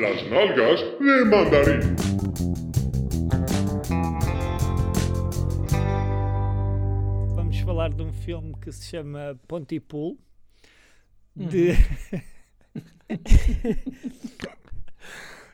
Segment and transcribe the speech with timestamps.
[0.00, 1.96] Las nalgas de mandarín.
[7.34, 10.16] Vamos falar de um filme que se chama Pontypool.
[11.34, 11.72] De...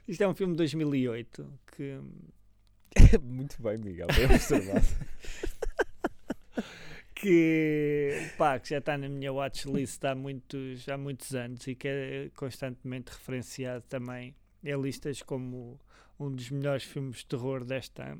[0.07, 1.99] Isto é um filme de 2008 que
[3.23, 4.87] Muito bem, Miguel, bem observado.
[7.15, 11.89] que, pá, que já está na minha watchlist há muitos, há muitos anos e que
[11.89, 15.79] é constantemente referenciado também em listas como
[16.19, 18.17] um dos melhores filmes de terror desta,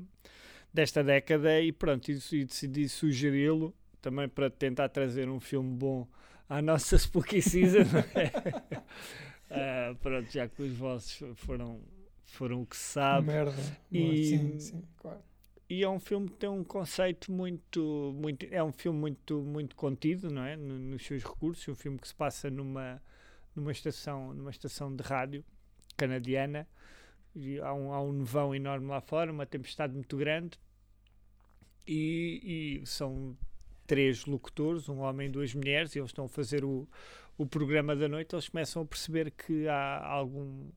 [0.73, 6.07] desta década e pronto, e, e decidi sugeri-lo também para tentar trazer um filme bom
[6.47, 7.79] à nossa Spooky Season.
[8.15, 8.83] é?
[9.49, 11.79] Ah, pronto, já que os vossos foram,
[12.25, 13.27] foram o que se sabe.
[13.27, 13.53] Merda.
[13.91, 15.19] E- Sim, sim, claro.
[15.69, 19.75] E é um filme que tem um conceito muito, muito é um filme muito, muito
[19.75, 20.55] contido, não é?
[20.55, 23.01] No- nos seus recursos, um filme que se passa numa,
[23.55, 25.43] numa estação, numa estação de rádio
[25.95, 26.67] canadiana.
[27.35, 30.57] E há um, há um nevão enorme lá fora, uma tempestade muito grande.
[31.87, 33.37] E, e são
[33.85, 36.87] três locutores, um homem e duas mulheres, e eles estão a fazer o,
[37.37, 38.33] o programa da noite.
[38.33, 40.69] Eles começam a perceber que há algum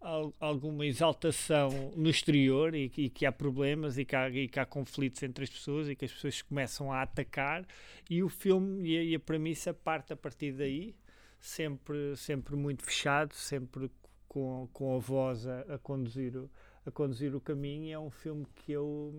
[0.00, 4.60] al- alguma exaltação no exterior e, e que há problemas e que há, e que
[4.60, 7.66] há conflitos entre as pessoas e que as pessoas começam a atacar
[8.08, 10.94] e o filme e a, e a premissa parte a partir daí
[11.40, 13.90] sempre, sempre muito fechado, sempre
[14.34, 16.50] com, com a voz a, a conduzir o,
[16.84, 19.14] a conduzir o caminho é um filme que eu,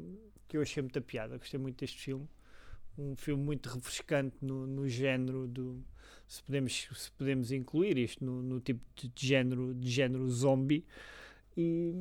[0.46, 2.28] que eu achei muita piada, gostei muito deste filme.
[2.98, 5.82] Um filme muito refrescante no, no género do
[6.28, 10.86] se podemos, se podemos incluir isto no, no tipo de, de género de género zombie.
[11.56, 11.94] E,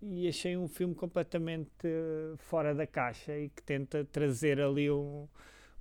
[0.00, 5.28] e achei um filme completamente eh, fora da caixa e que tenta trazer ali um-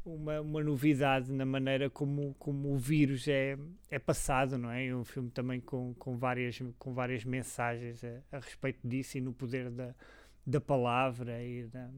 [0.08, 3.58] uma, uma novidade na maneira como, como o vírus é,
[3.90, 4.88] é passado, não é?
[4.88, 9.22] É um filme também com, com, várias, com várias mensagens a, a respeito disso e
[9.22, 9.94] no poder da,
[10.46, 11.90] da palavra e, da,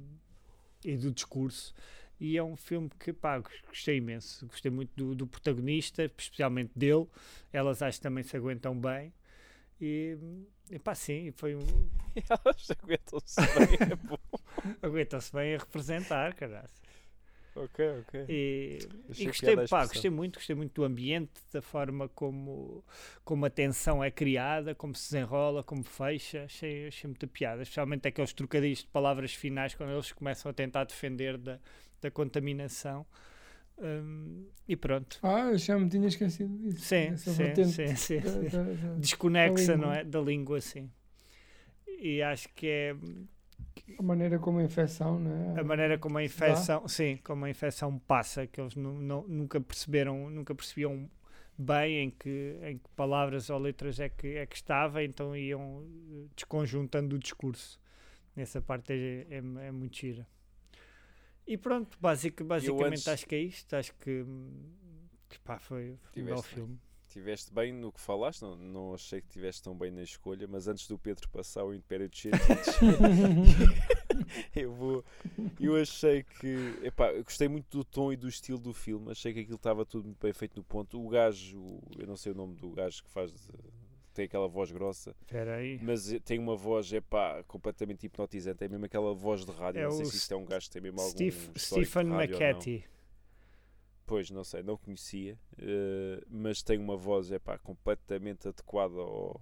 [0.83, 1.73] e do discurso.
[2.19, 4.45] E é um filme que, pá, gostei imenso.
[4.47, 7.07] Gostei muito do, do protagonista, especialmente dele.
[7.53, 9.13] Elas acho que também se aguentam bem.
[9.79, 10.17] E,
[10.69, 11.61] e pá, sim, foi um.
[12.29, 14.17] Elas aguentam-se bem, é bom.
[14.81, 16.69] Aguentam-se bem a representar, caralho.
[17.59, 18.25] Ok, ok.
[18.29, 18.79] E,
[19.17, 22.83] e gostei, pá, gostei muito, gostei muito do ambiente, da forma como,
[23.25, 26.43] como a tensão é criada, como se desenrola, como fecha.
[26.43, 30.85] Achei, achei muita piada, especialmente aqueles trocadilhos de palavras finais quando eles começam a tentar
[30.85, 31.59] defender da,
[32.01, 33.05] da contaminação.
[33.77, 35.19] Hum, e pronto.
[35.23, 36.85] Ah, eu já me tinha esquecido disso.
[36.85, 38.49] Sim, sim, sim, sim, sim.
[38.97, 40.03] Desconexa, não é?
[40.03, 40.89] Da língua, sim.
[41.87, 42.95] E acho que é
[43.97, 45.59] A maneira como a infecção, não é?
[45.59, 49.59] a maneira como a infecção, sim, como a infecção passa, que eles nu- nu- nunca
[49.59, 51.09] perceberam, nunca percebiam
[51.57, 55.83] bem em que, em que palavras ou letras é que, é que estava, então iam
[56.11, 57.79] eh, desconjuntando o discurso.
[58.35, 60.25] Nessa parte é, é, é muito gira.
[61.45, 63.75] E pronto, basic, basicamente antes- acho que é isto.
[63.75, 64.69] Acho que, hum,
[65.27, 66.79] que pá, foi, foi um belo filme.
[67.09, 70.67] Tiveste bem no que falaste, não, não achei que tiveste tão bem na escolha, mas
[70.67, 72.39] antes do Pedro passar o Império de Cheetos,
[74.55, 75.03] eu vou.
[75.59, 76.79] Eu achei que.
[76.83, 79.11] Epá, eu gostei muito do tom e do estilo do filme.
[79.11, 81.03] Achei que aquilo estava tudo muito bem feito no ponto.
[81.03, 83.31] O gajo, eu não sei o nome do gajo que faz.
[83.31, 83.79] de-
[84.11, 85.79] tem aquela voz grossa, Espera aí.
[85.81, 88.63] mas eh, tem uma voz epá, completamente hipnotizante.
[88.63, 89.79] É mesmo aquela voz de rádio.
[89.79, 91.11] É não sei se isto é um gajo que tem mesmo algum.
[91.11, 92.07] Steve, Stephen.
[92.07, 92.83] McCarthy.
[94.09, 99.39] Pois, não sei, não conhecia, eh, mas tem uma voz epá, completamente adequada ao,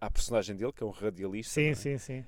[0.00, 1.54] à personagem dele, que é um radialista.
[1.54, 1.74] Sim, é?
[1.74, 2.24] sim, sim.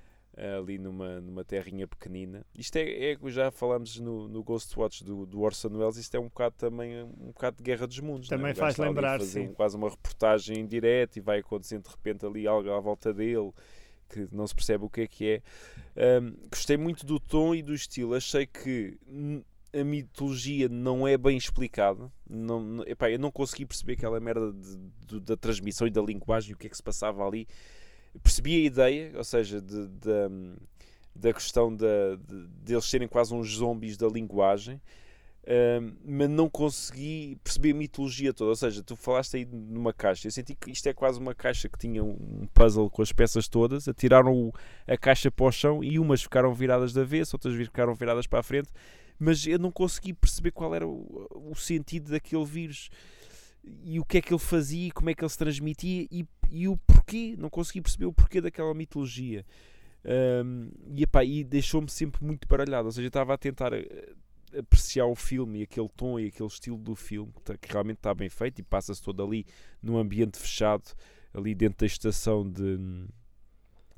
[0.59, 2.45] ali numa, numa terrinha pequenina.
[2.53, 6.25] Isto é, é já falámos no, no Ghostwatch do, do Orson Welles, isto é um
[6.25, 8.27] bocado também um bocado de Guerra dos Mundos.
[8.27, 8.31] é?
[8.31, 9.51] Também gajo faz lembrar, sim.
[9.51, 13.15] um- quase uma reportagem em direto e vai acontecendo de repente ali algo à volta
[13.15, 13.53] dele
[14.09, 15.43] que não se percebe o que é que é.
[15.97, 18.15] Ahm, gostei muito do tom e do estilo.
[18.15, 18.99] Achei que
[19.73, 22.11] a mitologia não é bem explicada.
[22.29, 24.77] Não, epá, eu não consegui perceber aquela merda de-
[25.07, 27.47] de- da transmissão e da linguagem, o que é que se passava ali.
[28.22, 30.57] Percebi a ideia, ou seja, de, de-
[31.15, 31.84] da questão de,
[32.63, 34.81] de eles serem quase uns zombies da linguagem,
[35.47, 38.51] ahm, mas não consegui perceber a mitologia toda.
[38.51, 41.69] Ou seja, tu falaste aí numa caixa, eu senti que isto é quase uma caixa
[41.69, 44.53] que tinha um puzzle com as peças todas, atiraram
[44.87, 48.41] a caixa para o chão e umas ficaram viradas da avesso, outras ficaram viradas para
[48.41, 48.69] a frente,
[49.21, 52.89] mas eu não consegui perceber qual era o, o sentido daquele vírus
[53.84, 56.67] e o que é que ele fazia como é que ele se transmitia e, e
[56.67, 59.45] o porquê, não consegui perceber o porquê daquela mitologia.
[60.03, 64.15] Ahm, e, epá, e deixou-me sempre muito baralhado, ou seja, eu estava a tentar eh,
[64.59, 67.99] apreciar o filme e aquele tom e aquele estilo do filme que, tá- que realmente
[67.99, 69.45] está bem feito e passa-se todo ali
[69.83, 70.84] num ambiente fechado
[71.34, 72.78] ali dentro da estação de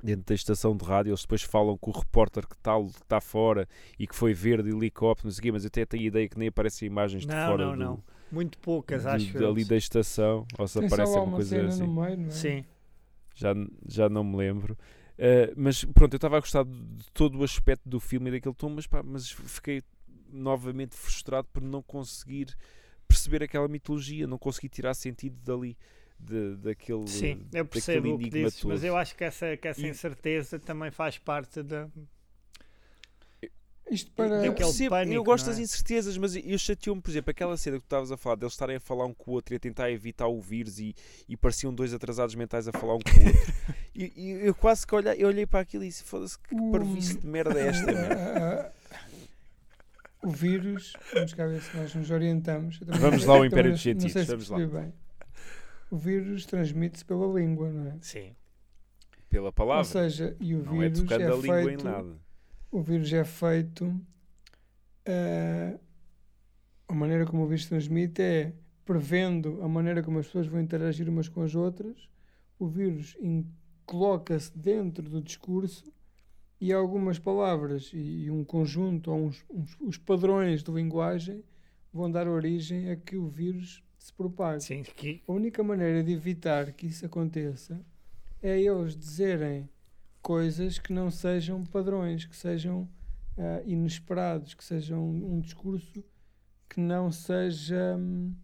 [0.03, 2.73] dentro da estação de rádio, eles depois falam com o repórter que está
[3.07, 3.67] tá fora
[3.97, 6.07] e que foi ver de helicóptero, não sei o quê, mas eu até tenho a
[6.07, 8.03] ideia que nem aparecem imagens de Não, fora não, do, não.
[8.31, 9.37] Muito poucas, de- acho.
[9.37, 11.87] de- ali da estação, ou se Tem só aparece alguma uma coisa assim.
[11.87, 12.29] meio, não é?
[12.31, 12.65] Sim.
[13.35, 13.53] já,
[13.87, 14.77] já não me lembro.
[15.13, 18.55] Uh, mas pronto, eu estava a gostar de todo o aspecto do filme e daquele
[18.55, 19.81] tom, mas, pá, mas fiquei
[20.31, 22.55] novamente frustrado por não conseguir
[23.07, 25.77] perceber aquela mitologia, não consegui tirar sentido dali,
[26.19, 29.57] de, daquele, Sim, eu daquele percebo o que enigma dizes, mas eu acho que essa,
[29.57, 31.87] que essa E- incerteza também faz parte da.
[33.91, 34.27] Isto para.
[34.37, 35.63] eu daquele percebo, pânico, eu gosto não das é?
[35.63, 38.77] incertezas, mas eu chateou-me, por exemplo, aquela cena que tu estavas a falar, deles estarem
[38.77, 40.95] a falar um com o outro e a tentar evitar o vírus e,
[41.27, 43.53] e pareciam dois atrasados mentais a falar um com o outro.
[43.93, 46.71] e, e eu quase que olhei, eu olhei para aquilo e disse: foda-se, que O-
[46.71, 48.71] parvoíce de merda é esta, meu?" Ah, ah,
[50.23, 52.79] O vírus, vamos cá ver se nós nos orientamos.
[52.85, 54.57] Vamos lá ao Império dos Sentidos, se vamos lá.
[54.65, 54.93] bem.
[55.93, 57.97] O vírus transmite-se pela língua, não é?
[58.01, 58.35] Sim.
[59.29, 59.79] Pela palavra.
[59.79, 61.83] Ou seja, e o não é vírus tocando é, a língua em feito.
[61.83, 62.17] nada.
[62.71, 64.01] O vírus é feito.
[65.05, 65.77] ah,
[66.87, 68.53] a maneira como o vírus transmite é
[68.85, 72.09] prevendo a maneira como as pessoas vão interagir umas com as outras.
[72.59, 73.15] O vírus
[73.85, 75.91] coloca-se dentro do discurso
[76.59, 81.43] e algumas palavras e, e um conjunto ou uns, uns- os padrões de linguagem
[81.93, 84.61] vão dar origem a que o vírus se propague.
[84.61, 87.79] Sim, que, A única maneira de evitar que isso aconteça
[88.41, 89.69] é eles dizerem
[90.21, 92.89] coisas que não sejam padrões, que sejam
[93.37, 96.03] ah, inesperados, que sejam um discurso
[96.69, 98.35] que não seja hum,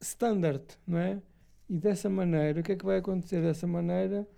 [0.00, 1.22] standard, não é?
[1.66, 3.40] E dessa maneira, o que é que vai acontecer?
[3.40, 4.28] Dessa maneira,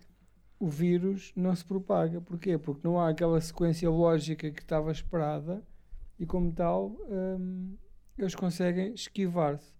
[0.61, 2.21] o vírus não se propaga.
[2.21, 2.57] Porquê?
[2.57, 5.61] Porque não há aquela sequência lógica que estava esperada
[6.21, 7.77] e, como tal, hum,
[8.17, 9.75] eles conseguem esquivar-se.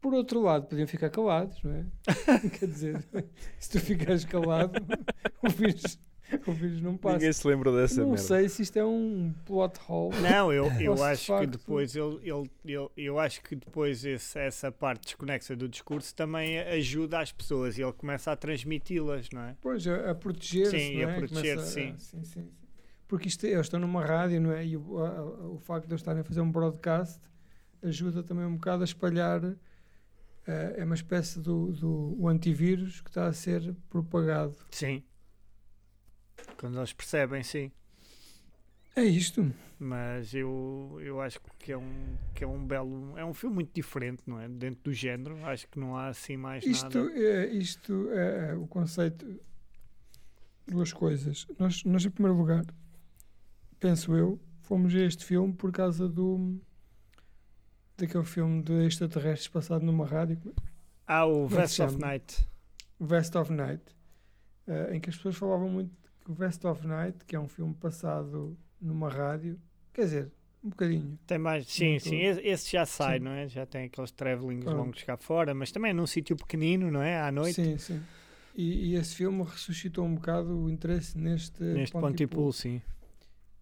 [0.00, 1.84] Por outro lado, podiam ficar calados, não é?
[2.58, 3.04] Quer dizer,
[3.58, 4.80] se tu ficares calado,
[5.42, 5.98] o vírus,
[6.46, 7.16] o vírus não passa.
[7.16, 8.22] Ninguém se lembra dessa não merda.
[8.22, 10.14] sei se isto é um plot hole.
[10.20, 14.38] Não, eu, eu acho que facto- depois ele, ele, ele- eu acho que depois esse-
[14.38, 19.42] essa parte desconexa do discurso também ajuda as pessoas e ele começa a transmiti-las, não
[19.42, 19.56] é?
[19.60, 21.16] Pois, a, a proteger-se, Sim, não a é?
[21.18, 21.94] proteger-se, a- sim.
[21.98, 22.48] sim, sim, sim.
[23.08, 24.64] Porque isto, eles estão numa rádio, não é?
[24.64, 27.18] E o, a- a- o facto de eles estarem a fazer um broadcast
[27.82, 29.40] ajuda também um bocado a espalhar.
[30.48, 34.56] Eh, é uma espécie do, do antivírus que está a ser propagado.
[34.70, 35.02] Sim.
[36.56, 37.70] Quando eles percebem, sim.
[38.96, 39.52] É isto.
[39.78, 43.72] Mas eu, eu acho que é um que é um belo é um filme muito
[43.72, 47.46] diferente não é dentro do género acho que não há assim mais Isto, nada é,
[47.52, 49.40] isto é o conceito.
[50.66, 51.46] Duas coisas.
[51.58, 52.64] Nós, nós, em primeiro lugar,
[53.78, 56.60] penso eu, fomos a este filme por causa do.
[57.98, 60.38] Daquele filme de extraterrestres passado numa rádio,
[61.06, 61.98] ah o é Vest of?
[61.98, 62.46] Night
[63.00, 63.82] Vest of Night,
[64.66, 65.90] eh, em que as pessoas falavam muito
[66.24, 69.58] que o Vest of Night, que é um filme passado numa rádio,
[69.92, 71.18] quer dizer, um bocadinho.
[71.26, 73.24] tem mais sim Muito- sim esse, já sai Sim.
[73.24, 74.76] não é já tem aqueles travelings Pronto.
[74.78, 78.02] longos cá fora mas também é num sítio pequenino não é à noite Sim, sim.
[78.56, 82.82] E, e esse filme ressuscitou um bocado o interesse neste, neste ponto e pulo sim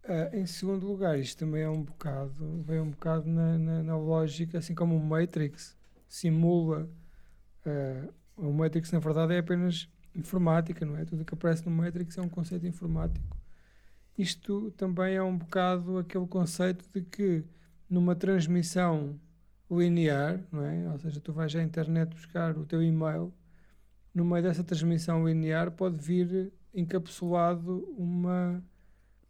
[0.09, 3.97] Ah, em segundo lugar, isto também é um bocado, vem um bocado na, na, na
[3.99, 5.77] lógica, assim como o Matrix
[6.09, 6.89] simula.
[7.67, 11.05] ah, o Matrix, na verdade, é apenas informática, não é?
[11.05, 13.37] Tudo que aparece no Matrix é um conceito informático.
[14.17, 17.45] Isto também é um bocado aquele conceito de que
[17.91, 19.19] numa transmissão
[19.71, 20.89] linear, não é?
[20.93, 23.33] Ou seja, tu vais à internet buscar o teu e-mail,
[24.15, 28.63] no meio dessa transmissão linear pode vir encapsulado uma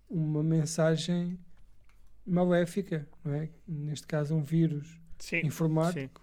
[0.08, 1.38] uma mensagem
[2.26, 3.48] maléfica, não é?
[3.66, 6.20] Neste caso um vírus sim informático.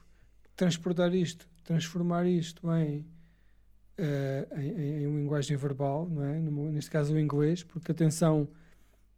[0.56, 3.06] Transportar isto, transformar isto em,
[3.98, 6.40] eh, em, em- em linguagem verbal, não é?
[6.40, 8.48] Neste caso o inglês, porque atenção,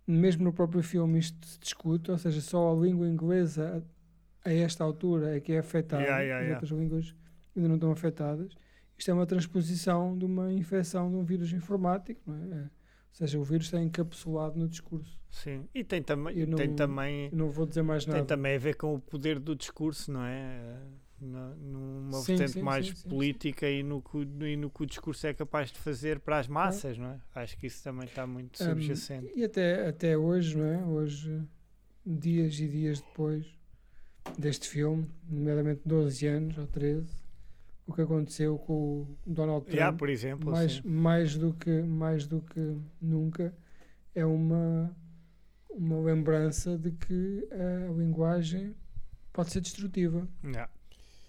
[0.08, 3.84] mesmo no próprio filme isto se discute, ou seja, só a língua inglesa
[4.46, 6.56] a, a esta altura é que é afetada, Yeah, yeah, as yeah.
[6.62, 7.16] outras línguas
[7.56, 8.56] ainda não estão afetadas.
[8.98, 12.70] Isto é uma transposição de uma infecção de um vírus informático, não é?
[13.22, 15.20] Ou seja, o vírus está encapsulado no discurso.
[15.30, 18.20] sim e tem também Eu tem não- também Eu não vou dizer mais nada.
[18.20, 20.78] tem também a ver com o poder do discurso não é
[21.18, 24.84] Na- numa Sim, vertente sim, mais sim, política E, no que, o- e no que
[24.84, 27.22] o discurso é capaz de fazer para as massas, não é?
[27.34, 29.32] Acho que isso também está muito Um, subjacente.
[29.34, 30.84] e até, até hoje, não é?
[30.86, 31.42] Hoje,
[32.06, 33.46] dias e dias depois
[34.38, 37.08] deste filme, nomeadamente 12 anos ou 13,
[37.88, 40.82] o que aconteceu com o Donald Trump, Já, por exemplo, mais, sim.
[40.84, 43.54] mais, do que, mais do que nunca,
[44.14, 44.96] é uma,
[45.70, 48.76] uma lembrança de que a linguagem
[49.32, 50.28] pode ser destrutiva.
[50.44, 50.70] Já.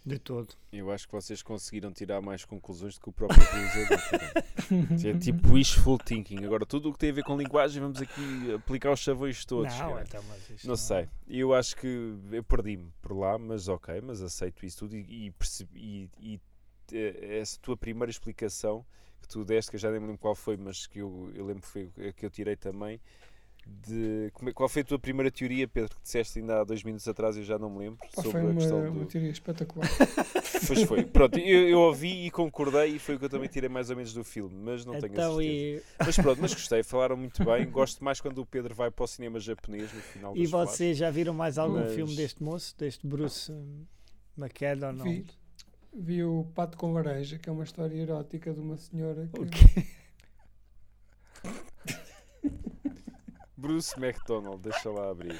[0.06, 0.54] De todo.
[0.72, 3.98] Eu acho que vocês conseguiram tirar mais conclusões do que o próprio realizador.
[5.04, 6.44] é tipo wishful thinking.
[6.44, 9.76] Agora, tudo o que tem a ver com linguagem, vamos aqui aplicar os chavões todos.
[9.80, 10.22] não, então,
[10.54, 11.08] isto Não sei.
[11.26, 15.30] Eu acho que eu perdi-me por lá, mas ok, mas aceito isso tudo e, e
[15.32, 16.08] percebi.
[16.20, 16.40] E, e,
[16.92, 18.86] eh, essa tua primeira explicação
[19.20, 21.44] que tu deste, que eu já nem me lembro qual foi, mas que eu, eu
[21.44, 23.00] lembro que foi a que eu tirei também.
[23.68, 26.84] De, como é- qual foi a tua primeira teoria, Pedro, que disseste ainda há dois
[26.84, 29.06] minutos atrás, eu já não me lembro, Pá, sobre foi a uma, questão uma do.
[29.06, 29.88] teoria espetacular.
[30.66, 31.04] Pois foi.
[31.04, 33.96] Pronto, eu, eu ouvi e concordei e foi o que eu também tirei mais ou
[33.96, 35.82] menos do filme, mas não tenho a Então, certeza.
[36.00, 37.68] e, Mas pronto, mas gostei, falaram muito bem.
[37.70, 41.10] Gosto mais quando o Pedro vai para o cinema japonês no final e vocês já
[41.10, 43.84] viram mais algum Mas- filme deste moço, deste Bruce hum,
[44.36, 44.96] McAdam?
[45.04, 45.26] Vi,
[45.92, 49.46] vi o Pato com Laranja, que é uma história erótica de uma senhora que O
[53.66, 55.38] Bruce McDonald, deixa lá abrir.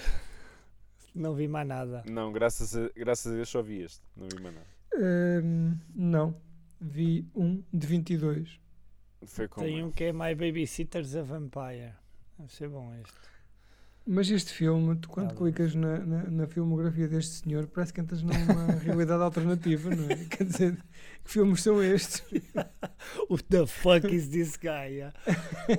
[1.14, 2.02] Não vi mais nada.
[2.06, 4.66] Não, graças a, graças a Deus só vi este, não vi mais nada.
[5.45, 6.37] Hum, não,
[6.80, 8.61] vi um de 22.
[9.25, 11.92] Foi com Tem um que é My Babysitter's a Vampire.
[12.38, 13.14] Deve ser bom este.
[14.09, 15.37] Mas este filme, tu quando Nada.
[15.38, 18.35] clicas na, na, na filmografia deste senhor, parece que entras numa
[18.85, 20.16] realidade alternativa, não é?
[20.26, 20.76] Quer dizer,
[21.25, 22.23] que filmes são estes?
[23.28, 24.99] What the fuck is this guy?
[24.99, 25.12] yeah?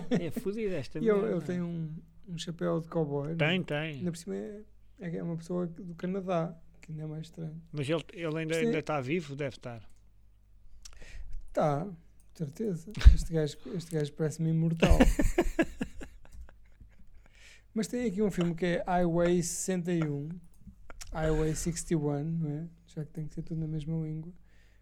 [0.09, 1.27] É fodido esta E merda.
[1.31, 1.89] ele tem um,
[2.27, 3.27] um chapéu de cowboy.
[3.27, 3.49] não é?
[3.49, 3.77] Tem, tem.
[3.97, 4.63] Ainda por cima é,
[4.99, 7.61] é uma pessoa do Canadá, que ainda é mais estranho.
[7.71, 9.35] Mas ele, ele ainda ainda está vivo?
[9.35, 9.81] Deve estar.
[11.53, 11.87] Tá,
[12.33, 12.91] certeza.
[13.15, 14.97] Este gajo, este gajo parece-me imortal.
[17.73, 20.29] Mas tem aqui um filme que é Highway 61,
[21.13, 22.67] Highway 61, não é?
[22.87, 24.33] Já que tem que ser tudo na mesma língua.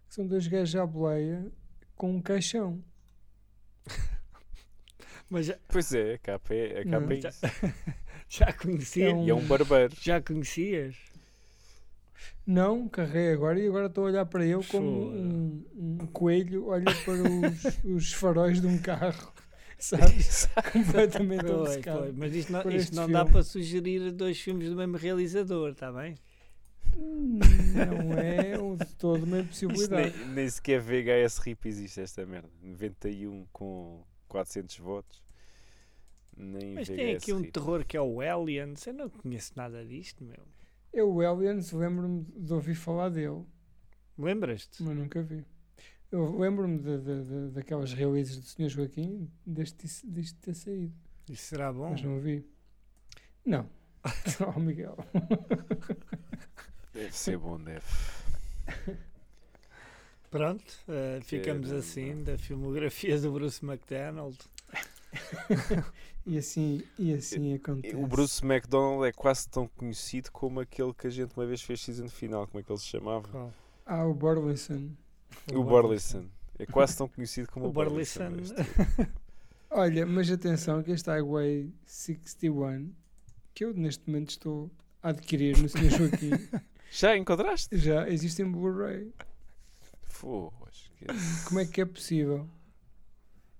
[0.08, 1.52] Que são dois gajos à boleia
[1.96, 2.82] com um caixão.
[5.36, 7.12] Mas já, Pois é, a capa é, a capa Não.
[7.12, 7.40] é isso.
[8.30, 9.10] já conhecia?
[9.10, 9.94] É um- E é um barbeiro.
[10.02, 10.96] Já conhecias?
[12.48, 16.86] Não, carrei agora e agora estou a olhar para ele como um, um coelho olha
[17.04, 19.34] para os, os faróis de um carro,
[19.78, 20.48] sabes?
[20.72, 22.14] Completamente obcecado.
[22.16, 23.32] Mas isto não, por isto este não dá filme.
[23.34, 26.16] para sugerir dois filmes do mesmo realizador, está bem?
[26.96, 30.18] Não é um de todo uma Isto possibilidade.
[30.18, 32.48] nem, nem sequer VHS RIP existe esta merda.
[32.64, 35.25] 91 com 400 votos.
[36.38, 38.86] Nem Mas tem aqui um terror que é o Aliens.
[38.88, 40.44] Eu não conheço nada disto, meu.
[40.94, 43.44] Eu, o Aliens, lembro-me de ouvir falar dele,
[44.18, 44.82] Lembras-te?
[44.84, 45.44] mas nunca vi.
[46.12, 48.70] Eu lembro-me de, de- de- daquelas releases do Sr.
[48.70, 50.94] Joaquim, deste, disto ter saído,
[51.30, 51.90] Isso será bom?
[51.92, 52.46] mas não vi.
[53.46, 53.70] Não.
[54.56, 54.96] oh, Miguel.
[56.94, 57.86] Deve ser bom, deve.
[60.30, 61.80] Pronto, eh, ficamos Caramba.
[61.86, 64.38] assim da filmografia do Bruce McDonald.
[66.28, 67.96] E assim, e assim acontece.
[67.96, 71.80] O Bruce McDonald é quase tão conhecido como aquele que a gente uma vez fez
[71.82, 72.48] season final.
[72.48, 73.28] Como é que ele se chamava?
[73.28, 73.54] Qual?
[73.86, 74.90] Ah, o Borlinson.
[75.54, 76.26] O Burleson.
[76.58, 77.74] É quase tão conhecido como O o.
[79.70, 82.92] Olha, mas atenção que este Highway 61,
[83.54, 84.72] que eu neste momento estou
[85.04, 85.90] a adquirir no Sr.
[85.92, 86.32] Joaquim,
[86.90, 87.78] Já encontraste?
[87.78, 89.14] já existe em Blu-ray.
[91.46, 92.48] Como é que é possível?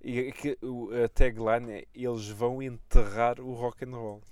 [0.08, 4.22] E é que o- a tagline é eles vão enterrar o rock and roll.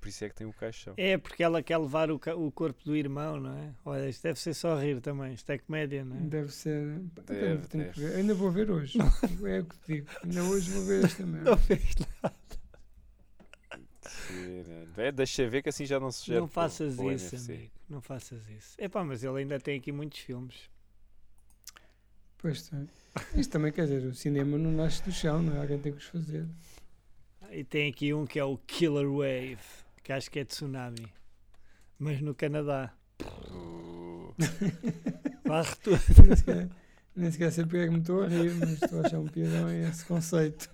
[0.00, 0.94] Por isso é que tem o caixão.
[0.96, 3.74] É porque ela quer levar o, o corpo do irmão, não é?
[3.84, 5.32] Olha, isto deve ser só rir também.
[5.34, 6.20] Isto é comédia, não é?
[6.20, 6.98] Deve ser.
[6.98, 7.94] Deve, Tenho- tenho deve.
[7.94, 8.16] que ver.
[8.16, 8.98] Ainda vou ver hoje.
[8.98, 10.08] É o que te digo.
[10.24, 11.50] Ainda hoje vou ver esta merda.
[11.50, 12.34] Não fez nada.
[14.96, 17.70] É, deixa ver que assim já não se gera Não faças isso, amigo.
[17.88, 18.74] Não faças isso.
[18.78, 20.70] Epá, mas ele ainda tem aqui muitos filmes.
[22.44, 22.86] Pois tem.
[23.36, 25.60] Isto também quer dizer, o cinema não nasce do chão, não é?
[25.62, 26.46] Alguém tem que os fazer.
[27.50, 29.56] E tem aqui um que é o Killer Wave,
[30.02, 31.10] que acho que é tsunami.
[31.98, 32.92] Mas no Canadá.
[35.42, 35.98] Varre tudo.
[36.22, 36.70] Nem sequer,
[37.16, 39.26] nem sequer sei porque é que me estou a rir, mas estou a achar um
[39.26, 40.68] piadão a esse conceito.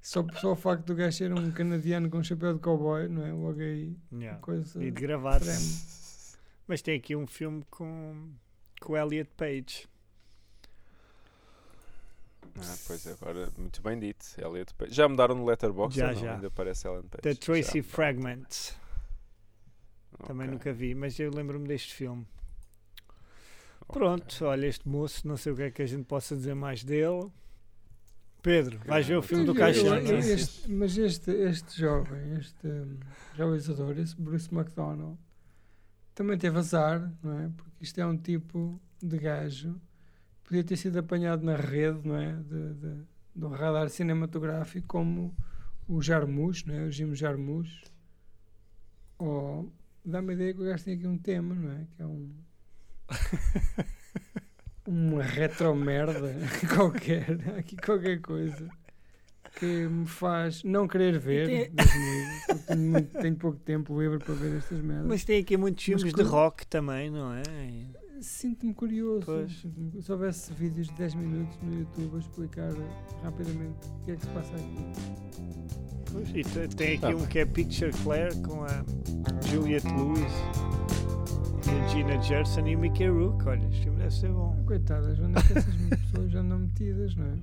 [0.00, 3.26] Só, só o facto do gajo ser um canadiano com um chapéu de cowboy, não
[3.26, 3.30] é?
[3.30, 4.40] Logo aí, Yeah.
[4.40, 4.82] coisa.
[4.82, 5.42] E de gravar.
[6.66, 8.30] Mas tem aqui um filme com
[8.92, 9.86] o Elliot Page.
[12.58, 14.24] ah, pois agora, muito bem dito.
[14.38, 14.94] Elliot Page.
[14.94, 15.98] Já mudaram no Letterboxd?
[16.00, 16.34] Já, já.
[16.34, 17.22] Ainda aparece Ellen Page.
[17.22, 17.82] The Já Tracy.
[17.82, 18.74] Fragments.
[20.26, 22.26] Também Ok, nunca vi, mas eu lembro-me deste filme.
[23.82, 23.92] ok.
[24.00, 26.82] Pronto, olha, este moço, não sei o que é que a gente possa dizer mais
[26.82, 27.30] dele.
[28.42, 30.00] Pedro, vais ver o filme do Eu- Caixão, é?
[30.68, 32.98] Mas este, este jovem, este hum,
[33.34, 35.18] realizador, esse Bruce McDonald,
[36.16, 37.50] também teve azar, não é?
[37.54, 39.78] Porque isto é um tipo de gajo
[40.42, 42.32] podia ter sido apanhado na rede, não é?
[42.32, 43.04] De, de,
[43.34, 45.36] do radar cinematográfico como
[45.86, 46.84] o Jarmusch, não é?
[46.84, 47.84] O Jim Jarmusch.
[49.18, 49.70] Ou
[50.04, 51.86] dá-me a ideia que o gajo tem aqui um tema, não é?
[51.94, 52.32] Que é um,
[54.88, 56.34] uma retromerda
[56.74, 58.70] qualquer, aqui qualquer coisa
[59.58, 64.56] que me faz não querer ver tem- tenho, muito- tenho pouco tempo livre para ver
[64.58, 65.06] estas merdas.
[65.06, 67.42] Mas tem aqui muitos filmes de rock também, não é?
[68.20, 69.26] Sinto-me curioso.
[69.26, 69.52] Pois.
[69.60, 72.72] sinto-me- Se houvesse vídeos de 10 minutos no YouTube a explicar
[73.22, 74.92] rapidamente o que é que se passa aqui.
[76.12, 78.84] Pois, e te- tem aqui Ah, um que é Picture Claire com a
[79.50, 80.32] Juliette Lewis
[81.66, 83.48] e a Gina Gerson e o Mickey Rourke.
[83.48, 84.56] Olha, filme deve ser bom.
[84.66, 85.74] Coitadas, onde é que essas
[86.12, 87.36] pessoas já andam metidas, não é?